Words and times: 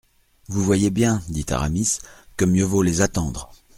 Vous 0.47 0.63
voyez 0.63 0.89
bien, 0.89 1.21
dit 1.29 1.45
Aramis, 1.51 1.99
que 2.35 2.45
mieux 2.45 2.63
vaut 2.65 2.81
les 2.81 3.01
attendre. 3.01 3.51